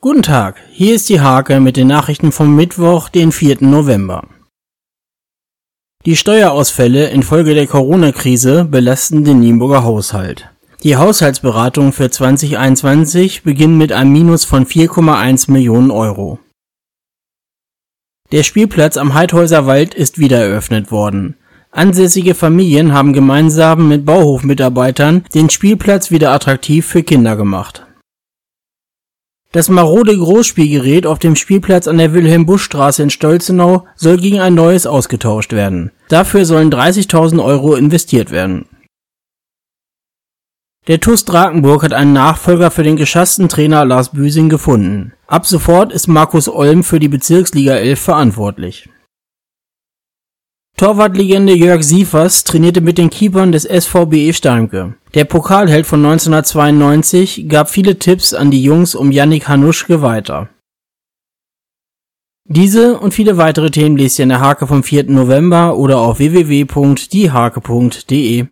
Guten 0.00 0.22
Tag, 0.22 0.62
hier 0.70 0.94
ist 0.94 1.08
die 1.08 1.20
Hake 1.20 1.58
mit 1.58 1.76
den 1.76 1.88
Nachrichten 1.88 2.30
vom 2.30 2.54
Mittwoch, 2.54 3.08
den 3.08 3.32
4. 3.32 3.56
November. 3.62 4.28
Die 6.06 6.14
Steuerausfälle 6.14 7.08
infolge 7.08 7.52
der 7.54 7.66
Corona-Krise 7.66 8.64
belasten 8.64 9.24
den 9.24 9.40
Nienburger 9.40 9.82
Haushalt. 9.82 10.50
Die 10.84 10.94
Haushaltsberatungen 10.94 11.92
für 11.92 12.10
2021 12.10 13.42
beginnen 13.42 13.76
mit 13.76 13.90
einem 13.90 14.12
Minus 14.12 14.44
von 14.44 14.66
4,1 14.66 15.50
Millionen 15.50 15.90
Euro. 15.90 16.38
Der 18.30 18.44
Spielplatz 18.44 18.96
am 18.96 19.14
Heidhäuser 19.14 19.66
Wald 19.66 19.94
ist 19.94 20.18
wieder 20.18 20.38
eröffnet 20.38 20.92
worden. 20.92 21.34
Ansässige 21.72 22.36
Familien 22.36 22.92
haben 22.92 23.12
gemeinsam 23.12 23.88
mit 23.88 24.04
Bauhofmitarbeitern 24.04 25.24
den 25.34 25.50
Spielplatz 25.50 26.12
wieder 26.12 26.30
attraktiv 26.30 26.86
für 26.86 27.02
Kinder 27.02 27.34
gemacht. 27.34 27.87
Das 29.50 29.70
marode 29.70 30.16
Großspielgerät 30.16 31.06
auf 31.06 31.18
dem 31.18 31.34
Spielplatz 31.34 31.88
an 31.88 31.96
der 31.96 32.12
Wilhelm-Busch-Straße 32.12 33.02
in 33.02 33.08
Stolzenau 33.08 33.86
soll 33.96 34.18
gegen 34.18 34.40
ein 34.40 34.54
neues 34.54 34.86
ausgetauscht 34.86 35.52
werden. 35.52 35.90
Dafür 36.08 36.44
sollen 36.44 36.70
30.000 36.70 37.42
Euro 37.42 37.74
investiert 37.74 38.30
werden. 38.30 38.66
Der 40.86 41.00
TuS 41.00 41.24
Drakenburg 41.24 41.82
hat 41.82 41.92
einen 41.92 42.12
Nachfolger 42.12 42.70
für 42.70 42.82
den 42.82 42.96
geschassten 42.96 43.48
Trainer 43.48 43.84
Lars 43.84 44.10
Büsing 44.10 44.48
gefunden. 44.48 45.12
Ab 45.26 45.46
sofort 45.46 45.92
ist 45.92 46.08
Markus 46.08 46.48
Olm 46.48 46.84
für 46.84 46.98
die 46.98 47.08
Bezirksliga 47.08 47.74
11 47.74 48.00
verantwortlich. 48.00 48.88
Torwartlegende 50.78 51.52
Jörg 51.54 51.82
Sievers 51.82 52.44
trainierte 52.44 52.80
mit 52.80 52.96
den 52.98 53.10
Keepern 53.10 53.50
des 53.50 53.64
SVBE 53.64 54.32
Starmke. 54.32 54.94
Der 55.12 55.24
Pokalheld 55.24 55.88
von 55.88 56.06
1992 56.06 57.48
gab 57.48 57.68
viele 57.68 57.98
Tipps 57.98 58.32
an 58.32 58.52
die 58.52 58.62
Jungs 58.62 58.94
um 58.94 59.10
Yannick 59.10 59.48
Hanuschke 59.48 60.02
weiter. 60.02 60.50
Diese 62.44 62.96
und 62.96 63.12
viele 63.12 63.36
weitere 63.36 63.72
Themen 63.72 63.96
lest 63.96 64.20
ihr 64.20 64.22
in 64.22 64.28
der 64.28 64.38
Hake 64.38 64.68
vom 64.68 64.84
4. 64.84 65.10
November 65.10 65.76
oder 65.76 65.98
auf 65.98 66.20
www.diehake.de. 66.20 68.46